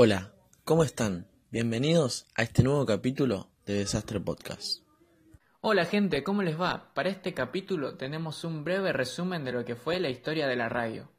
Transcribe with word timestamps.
Hola, 0.00 0.32
¿cómo 0.62 0.84
están? 0.84 1.26
Bienvenidos 1.50 2.26
a 2.36 2.44
este 2.44 2.62
nuevo 2.62 2.86
capítulo 2.86 3.48
de 3.66 3.74
Desastre 3.74 4.20
Podcast. 4.20 4.84
Hola 5.60 5.86
gente, 5.86 6.22
¿cómo 6.22 6.44
les 6.44 6.56
va? 6.56 6.94
Para 6.94 7.08
este 7.08 7.34
capítulo 7.34 7.96
tenemos 7.96 8.44
un 8.44 8.62
breve 8.62 8.92
resumen 8.92 9.44
de 9.44 9.50
lo 9.50 9.64
que 9.64 9.74
fue 9.74 9.98
la 9.98 10.08
historia 10.08 10.46
de 10.46 10.54
la 10.54 10.68
radio. 10.68 11.10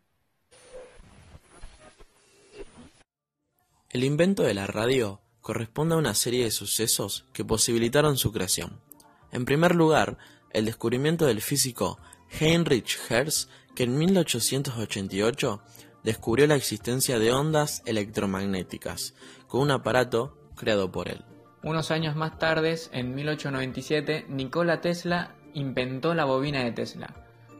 El 3.89 4.05
invento 4.05 4.43
de 4.43 4.53
la 4.53 4.65
radio 4.65 5.19
corresponde 5.41 5.95
a 5.95 5.97
una 5.97 6.13
serie 6.13 6.45
de 6.45 6.51
sucesos 6.51 7.25
que 7.33 7.43
posibilitaron 7.43 8.15
su 8.15 8.31
creación. 8.31 8.79
En 9.33 9.43
primer 9.43 9.75
lugar, 9.75 10.17
el 10.51 10.63
descubrimiento 10.63 11.25
del 11.25 11.41
físico 11.41 11.99
Heinrich 12.39 12.97
Hertz, 13.09 13.49
que 13.75 13.83
en 13.83 13.97
1888 13.97 15.61
descubrió 16.03 16.47
la 16.47 16.55
existencia 16.55 17.19
de 17.19 17.31
ondas 17.31 17.81
electromagnéticas 17.85 19.13
con 19.47 19.61
un 19.61 19.71
aparato 19.71 20.37
creado 20.55 20.91
por 20.91 21.07
él. 21.09 21.23
Unos 21.63 21.91
años 21.91 22.15
más 22.15 22.39
tarde, 22.39 22.77
en 22.91 23.13
1897, 23.15 24.25
Nikola 24.29 24.81
Tesla 24.81 25.35
inventó 25.53 26.13
la 26.13 26.25
bobina 26.25 26.63
de 26.63 26.71
Tesla, 26.71 27.13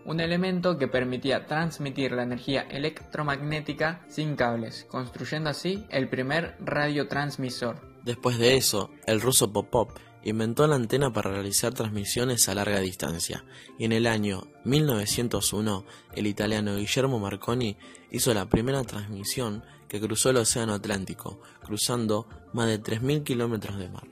un 0.05 0.19
elemento 0.19 0.77
que 0.77 0.87
permitía 0.87 1.45
transmitir 1.45 2.13
la 2.13 2.23
energía 2.23 2.61
electromagnética 2.61 4.01
sin 4.07 4.35
cables, 4.35 4.85
construyendo 4.89 5.49
así 5.49 5.85
el 5.89 6.07
primer 6.07 6.55
radiotransmisor. 6.61 7.81
Después 8.03 8.37
de 8.39 8.55
eso, 8.55 8.89
el 9.05 9.19
ruso 9.19 9.51
Popov 9.51 9.89
inventó 10.23 10.67
la 10.67 10.75
antena 10.75 11.11
para 11.13 11.31
realizar 11.31 11.73
transmisiones 11.73 12.49
a 12.49 12.55
larga 12.55 12.79
distancia, 12.79 13.43
y 13.77 13.85
en 13.85 13.91
el 13.91 14.07
año 14.07 14.47
1901 14.65 15.85
el 16.15 16.27
italiano 16.27 16.75
Guillermo 16.75 17.19
Marconi 17.19 17.77
hizo 18.11 18.33
la 18.33 18.49
primera 18.49 18.83
transmisión 18.83 19.63
que 19.87 19.99
cruzó 19.99 20.29
el 20.29 20.37
Océano 20.37 20.73
Atlántico, 20.73 21.41
cruzando 21.63 22.27
más 22.53 22.67
de 22.67 22.81
3.000 22.81 23.23
kilómetros 23.23 23.77
de 23.77 23.89
mar. 23.89 24.07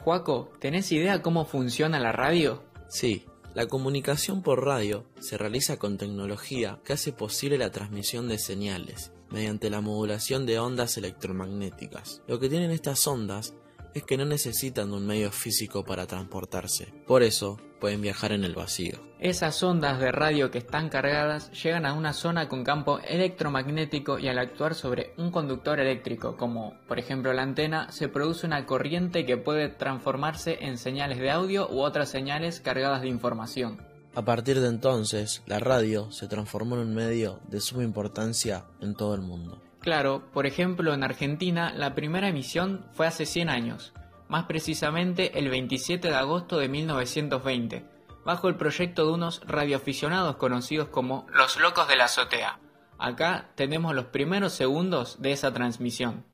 Juaco, 0.00 0.50
¿tenés 0.58 0.90
idea 0.90 1.22
cómo 1.22 1.44
funciona 1.44 2.00
la 2.00 2.10
radio? 2.10 2.64
Sí, 2.88 3.24
la 3.54 3.66
comunicación 3.66 4.42
por 4.42 4.64
radio 4.64 5.04
se 5.20 5.38
realiza 5.38 5.78
con 5.78 5.98
tecnología 5.98 6.80
que 6.84 6.94
hace 6.94 7.12
posible 7.12 7.58
la 7.58 7.70
transmisión 7.70 8.26
de 8.26 8.38
señales 8.38 9.12
mediante 9.30 9.70
la 9.70 9.80
modulación 9.80 10.46
de 10.46 10.58
ondas 10.58 10.96
electromagnéticas. 10.96 12.22
Lo 12.26 12.38
que 12.38 12.48
tienen 12.48 12.70
estas 12.70 13.06
ondas 13.06 13.54
es 13.94 14.04
que 14.04 14.16
no 14.16 14.24
necesitan 14.24 14.90
de 14.90 14.96
un 14.96 15.06
medio 15.06 15.30
físico 15.30 15.84
para 15.84 16.06
transportarse. 16.06 16.92
Por 17.06 17.22
eso 17.22 17.58
pueden 17.80 18.00
viajar 18.00 18.32
en 18.32 18.44
el 18.44 18.54
vacío. 18.54 19.00
Esas 19.18 19.62
ondas 19.62 19.98
de 19.98 20.12
radio 20.12 20.50
que 20.50 20.58
están 20.58 20.88
cargadas 20.88 21.50
llegan 21.62 21.86
a 21.86 21.94
una 21.94 22.12
zona 22.12 22.48
con 22.48 22.64
campo 22.64 22.98
electromagnético 23.00 24.18
y 24.18 24.28
al 24.28 24.38
actuar 24.38 24.74
sobre 24.74 25.14
un 25.16 25.30
conductor 25.30 25.80
eléctrico, 25.80 26.36
como 26.36 26.74
por 26.86 26.98
ejemplo 26.98 27.32
la 27.32 27.42
antena, 27.42 27.90
se 27.90 28.08
produce 28.08 28.46
una 28.46 28.66
corriente 28.66 29.26
que 29.26 29.36
puede 29.36 29.68
transformarse 29.68 30.58
en 30.60 30.78
señales 30.78 31.18
de 31.18 31.30
audio 31.30 31.68
u 31.70 31.80
otras 31.80 32.08
señales 32.08 32.60
cargadas 32.60 33.02
de 33.02 33.08
información. 33.08 33.80
A 34.14 34.22
partir 34.22 34.60
de 34.60 34.68
entonces, 34.68 35.42
la 35.46 35.58
radio 35.58 36.12
se 36.12 36.28
transformó 36.28 36.76
en 36.76 36.82
un 36.82 36.94
medio 36.94 37.40
de 37.48 37.60
suma 37.60 37.82
importancia 37.82 38.66
en 38.80 38.94
todo 38.94 39.14
el 39.14 39.22
mundo. 39.22 39.60
Claro, 39.82 40.30
por 40.32 40.46
ejemplo, 40.46 40.94
en 40.94 41.02
Argentina 41.02 41.72
la 41.74 41.92
primera 41.92 42.28
emisión 42.28 42.86
fue 42.92 43.08
hace 43.08 43.26
100 43.26 43.50
años, 43.50 43.92
más 44.28 44.44
precisamente 44.44 45.40
el 45.40 45.50
27 45.50 46.06
de 46.06 46.14
agosto 46.14 46.58
de 46.58 46.68
1920, 46.68 47.84
bajo 48.24 48.48
el 48.48 48.54
proyecto 48.54 49.04
de 49.04 49.12
unos 49.12 49.40
radioaficionados 49.44 50.36
conocidos 50.36 50.86
como 50.86 51.26
Los 51.32 51.58
Locos 51.58 51.88
de 51.88 51.96
la 51.96 52.04
Azotea. 52.04 52.60
Acá 52.96 53.50
tenemos 53.56 53.92
los 53.92 54.06
primeros 54.06 54.52
segundos 54.52 55.20
de 55.20 55.32
esa 55.32 55.52
transmisión. 55.52 56.24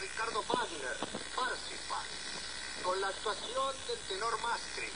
Ricardo 0.00 0.42
Wagner, 0.48 0.96
Parsifal, 1.36 2.06
con 2.82 3.00
la 3.00 3.08
actuación 3.08 3.74
del 3.86 3.98
tenor 4.08 4.40
Mastri, 4.40 4.88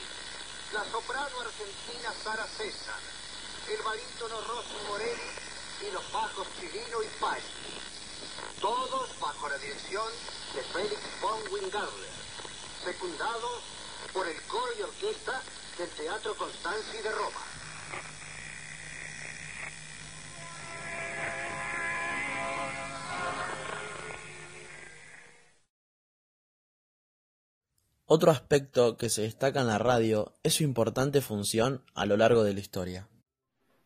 la 0.73 0.85
soprano 0.91 1.41
argentina 1.41 2.13
Sara 2.23 2.47
César, 2.47 2.99
el 3.69 3.83
barítono 3.83 4.41
Rossi 4.43 4.77
Morelli 4.89 5.31
y 5.83 5.91
los 5.93 6.13
bajos 6.13 6.47
Chilino 6.59 7.03
y 7.03 7.07
Pari. 7.21 7.43
Todos 8.61 9.21
bajo 9.21 9.49
la 9.49 9.59
dirección 9.59 10.11
de 10.55 10.63
Félix 10.63 11.01
von 11.21 11.41
Wingarler, 11.53 12.11
secundados 12.85 13.63
por 14.13 14.27
el 14.27 14.41
coro 14.43 14.73
y 14.79 14.83
orquesta 14.83 15.43
del 15.79 15.91
Teatro 15.91 16.35
Constanzi 16.37 16.99
de 16.99 17.13
Roma. 17.13 17.41
Otro 28.09 28.31
aspecto 28.31 28.97
que 28.97 29.09
se 29.09 29.23
destaca 29.23 29.61
en 29.63 29.67
la 29.67 29.79
radio 29.79 30.33
es 30.45 30.55
su 30.55 30.63
importante 30.63 31.21
función 31.21 31.83
a 31.93 32.07
lo 32.07 32.17
largo 32.17 32.45
de 32.45 32.55
la 32.55 32.61
historia. 32.61 33.09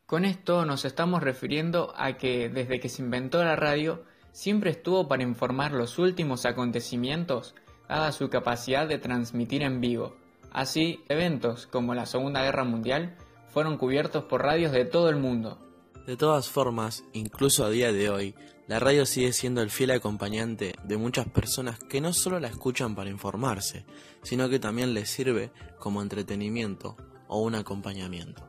Con 0.04 0.26
esto 0.26 0.66
nos 0.66 0.84
estamos 0.84 1.22
refiriendo 1.22 1.94
a 1.96 2.18
que 2.18 2.50
desde 2.50 2.80
que 2.80 2.90
se 2.90 3.00
inventó 3.00 3.42
la 3.42 3.56
radio 3.56 4.04
siempre 4.32 4.72
estuvo 4.72 5.08
para 5.08 5.22
informar 5.22 5.72
los 5.72 5.98
últimos 5.98 6.44
acontecimientos, 6.44 7.54
dada 7.88 8.12
su 8.12 8.28
capacidad 8.28 8.86
de 8.86 8.98
transmitir 8.98 9.62
en 9.62 9.80
vivo. 9.80 10.14
Así, 10.52 11.02
eventos 11.08 11.66
como 11.66 11.94
la 11.94 12.04
Segunda 12.04 12.42
Guerra 12.42 12.64
Mundial 12.64 13.16
fueron 13.48 13.78
cubiertos 13.78 14.24
por 14.24 14.42
radios 14.42 14.72
de 14.72 14.84
todo 14.84 15.08
el 15.08 15.16
mundo. 15.16 15.58
De 16.06 16.18
todas 16.18 16.46
formas, 16.50 17.04
incluso 17.14 17.64
a 17.64 17.70
día 17.70 17.90
de 17.90 18.10
hoy, 18.10 18.34
la 18.70 18.78
radio 18.78 19.04
sigue 19.04 19.32
siendo 19.32 19.62
el 19.62 19.70
fiel 19.70 19.90
acompañante 19.90 20.76
de 20.84 20.96
muchas 20.96 21.26
personas 21.26 21.80
que 21.80 22.00
no 22.00 22.12
solo 22.12 22.38
la 22.38 22.46
escuchan 22.46 22.94
para 22.94 23.10
informarse, 23.10 23.84
sino 24.22 24.48
que 24.48 24.60
también 24.60 24.94
les 24.94 25.10
sirve 25.10 25.50
como 25.80 26.02
entretenimiento 26.02 26.96
o 27.26 27.42
un 27.42 27.56
acompañamiento. 27.56 28.48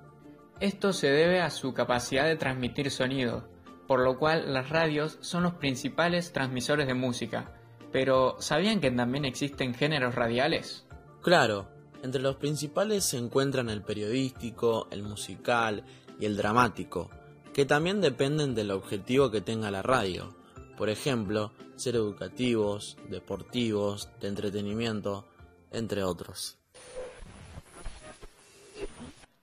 Esto 0.59 0.93
se 0.93 1.07
debe 1.07 1.41
a 1.41 1.49
su 1.49 1.73
capacidad 1.73 2.25
de 2.25 2.35
transmitir 2.35 2.91
sonido, 2.91 3.49
por 3.87 4.01
lo 4.01 4.19
cual 4.19 4.53
las 4.53 4.69
radios 4.69 5.17
son 5.21 5.41
los 5.41 5.55
principales 5.55 6.31
transmisores 6.31 6.85
de 6.85 6.93
música. 6.93 7.55
Pero, 7.91 8.35
¿sabían 8.39 8.79
que 8.79 8.91
también 8.91 9.25
existen 9.25 9.73
géneros 9.73 10.13
radiales? 10.13 10.85
Claro, 11.23 11.67
entre 12.03 12.21
los 12.21 12.35
principales 12.35 13.05
se 13.05 13.17
encuentran 13.17 13.71
el 13.71 13.81
periodístico, 13.81 14.87
el 14.91 15.01
musical 15.01 15.83
y 16.19 16.25
el 16.25 16.37
dramático, 16.37 17.09
que 17.53 17.65
también 17.65 18.01
dependen 18.01 18.55
del 18.55 18.71
objetivo 18.71 19.31
que 19.31 19.41
tenga 19.41 19.71
la 19.71 19.81
radio. 19.81 20.35
Por 20.77 20.89
ejemplo, 20.89 21.51
ser 21.75 21.95
educativos, 21.95 22.97
deportivos, 23.09 24.09
de 24.19 24.27
entretenimiento, 24.27 25.25
entre 25.71 26.03
otros. 26.03 26.57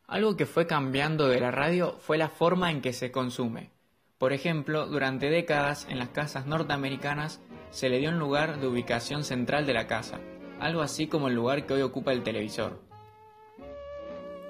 Algo 0.07 0.37
que 0.37 0.47
fue 0.47 0.67
cambiando 0.67 1.29
de 1.29 1.41
la 1.41 1.51
radio 1.51 1.97
fue 2.01 2.17
la 2.17 2.31
forma 2.31 2.71
en 2.71 2.81
que 2.81 2.95
se 2.95 3.13
consume. 3.13 3.71
Por 4.17 4.33
ejemplo, 4.33 4.87
durante 4.87 5.29
décadas 5.31 5.87
en 5.91 5.99
las 5.99 6.09
casas 6.09 6.47
norteamericanas 6.47 7.41
se 7.71 7.89
le 7.89 7.99
dio 7.99 8.11
un 8.11 8.19
lugar 8.19 8.59
de 8.59 8.67
ubicación 8.67 9.23
central 9.23 9.67
de 9.67 9.75
la 9.75 9.87
casa, 9.87 10.19
algo 10.61 10.81
así 10.81 11.07
como 11.07 11.29
el 11.29 11.35
lugar 11.35 11.67
que 11.67 11.75
hoy 11.75 11.83
ocupa 11.83 12.13
el 12.13 12.23
televisor. 12.23 12.81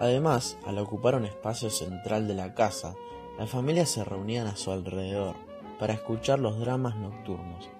Además, 0.01 0.57
al 0.65 0.79
ocupar 0.79 1.17
un 1.17 1.25
espacio 1.25 1.71
central 1.71 2.29
de 2.29 2.35
la 2.35 2.55
casa, 2.55 2.95
las 3.39 3.51
familias 3.51 3.89
se 3.89 4.05
reunían 4.05 4.49
a 4.49 4.57
su 4.57 4.73
alrededor 4.73 5.37
para 5.79 5.95
escuchar 5.95 6.41
los 6.41 6.59
dramas 6.59 6.97
nocturnos. 6.97 7.71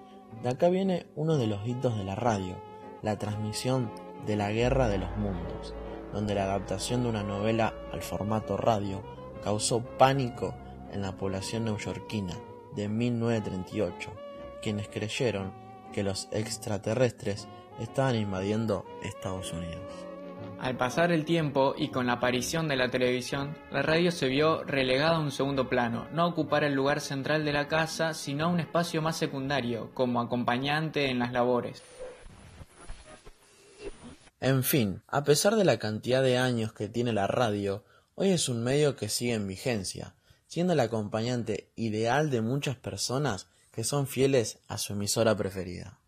De 0.41 0.49
acá 0.49 0.69
viene 0.69 1.07
uno 1.15 1.37
de 1.37 1.47
los 1.47 1.67
hitos 1.67 1.97
de 1.97 2.05
la 2.05 2.15
radio, 2.15 2.55
la 3.01 3.17
transmisión 3.17 3.91
de 4.25 4.37
la 4.37 4.51
Guerra 4.51 4.87
de 4.87 4.99
los 4.99 5.15
Mundos, 5.17 5.75
donde 6.13 6.33
la 6.33 6.43
adaptación 6.43 7.03
de 7.03 7.09
una 7.09 7.23
novela 7.23 7.73
al 7.91 8.01
formato 8.01 8.55
radio 8.55 9.03
causó 9.43 9.81
pánico 9.81 10.55
en 10.91 11.01
la 11.01 11.17
población 11.17 11.65
neoyorquina 11.65 12.33
de 12.75 12.87
1938, 12.87 14.11
quienes 14.61 14.87
creyeron 14.87 15.53
que 15.91 16.03
los 16.03 16.29
extraterrestres 16.31 17.47
estaban 17.79 18.15
invadiendo 18.15 18.85
Estados 19.03 19.51
Unidos. 19.51 20.08
Al 20.59 20.75
pasar 20.75 21.13
el 21.13 21.23
tiempo 21.23 21.73
y 21.77 21.87
con 21.87 22.07
la 22.07 22.13
aparición 22.13 22.67
de 22.67 22.75
la 22.75 22.89
televisión, 22.89 23.57
la 23.71 23.81
radio 23.81 24.11
se 24.11 24.27
vio 24.27 24.61
relegada 24.65 25.15
a 25.15 25.19
un 25.19 25.31
segundo 25.31 25.69
plano, 25.69 26.07
no 26.11 26.27
ocupar 26.27 26.65
el 26.65 26.73
lugar 26.73 26.99
central 26.99 27.45
de 27.45 27.53
la 27.53 27.69
casa, 27.69 28.13
sino 28.13 28.43
a 28.43 28.47
un 28.49 28.59
espacio 28.59 29.01
más 29.01 29.15
secundario, 29.15 29.91
como 29.93 30.19
acompañante 30.19 31.09
en 31.09 31.19
las 31.19 31.31
labores. 31.31 31.81
En 34.41 34.63
fin, 34.63 35.01
a 35.07 35.23
pesar 35.23 35.55
de 35.55 35.63
la 35.63 35.79
cantidad 35.79 36.21
de 36.21 36.37
años 36.37 36.73
que 36.73 36.89
tiene 36.89 37.13
la 37.13 37.27
radio, 37.27 37.85
hoy 38.15 38.31
es 38.31 38.49
un 38.49 38.61
medio 38.61 38.97
que 38.97 39.07
sigue 39.07 39.35
en 39.35 39.47
vigencia, 39.47 40.15
siendo 40.47 40.73
el 40.73 40.81
acompañante 40.81 41.71
ideal 41.77 42.29
de 42.29 42.41
muchas 42.41 42.75
personas 42.75 43.47
que 43.71 43.85
son 43.85 44.07
fieles 44.07 44.59
a 44.67 44.77
su 44.77 44.91
emisora 44.91 45.37
preferida. 45.37 45.99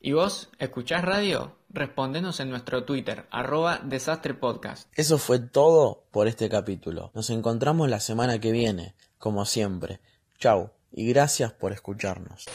¿Y 0.00 0.12
vos, 0.12 0.50
escuchás 0.58 1.02
radio? 1.02 1.56
Respondenos 1.74 2.38
en 2.38 2.50
nuestro 2.50 2.84
Twitter, 2.84 3.26
arroba 3.32 3.80
desastrepodcast. 3.82 4.88
Eso 4.94 5.18
fue 5.18 5.40
todo 5.40 6.04
por 6.12 6.28
este 6.28 6.48
capítulo. 6.48 7.10
Nos 7.14 7.30
encontramos 7.30 7.90
la 7.90 7.98
semana 7.98 8.38
que 8.38 8.52
viene, 8.52 8.94
como 9.18 9.44
siempre. 9.44 9.98
Chau 10.38 10.70
y 10.92 11.08
gracias 11.08 11.52
por 11.52 11.72
escucharnos. 11.72 12.46